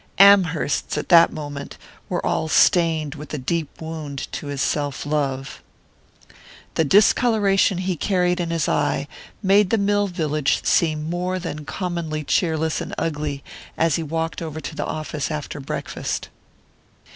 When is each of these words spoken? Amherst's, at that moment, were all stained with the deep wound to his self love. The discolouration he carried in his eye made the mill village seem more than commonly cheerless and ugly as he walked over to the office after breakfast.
Amherst's, 0.17 0.97
at 0.97 1.09
that 1.09 1.31
moment, 1.31 1.77
were 2.09 2.25
all 2.25 2.47
stained 2.47 3.13
with 3.13 3.29
the 3.29 3.37
deep 3.37 3.79
wound 3.79 4.27
to 4.31 4.47
his 4.47 4.59
self 4.59 5.05
love. 5.05 5.61
The 6.73 6.83
discolouration 6.83 7.77
he 7.77 7.95
carried 7.97 8.39
in 8.39 8.49
his 8.49 8.67
eye 8.67 9.07
made 9.43 9.69
the 9.69 9.77
mill 9.77 10.07
village 10.07 10.65
seem 10.65 11.07
more 11.07 11.37
than 11.37 11.65
commonly 11.65 12.23
cheerless 12.23 12.81
and 12.81 12.95
ugly 12.97 13.43
as 13.77 13.97
he 13.97 14.01
walked 14.01 14.41
over 14.41 14.59
to 14.59 14.73
the 14.75 14.87
office 14.87 15.29
after 15.29 15.59
breakfast. 15.59 16.29